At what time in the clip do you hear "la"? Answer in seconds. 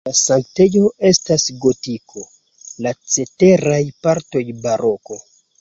0.07-0.11, 2.87-2.97